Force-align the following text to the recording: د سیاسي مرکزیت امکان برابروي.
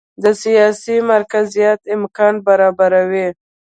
د 0.23 0.25
سیاسي 0.43 0.97
مرکزیت 1.11 1.79
امکان 1.97 2.35
برابروي. 2.47 3.27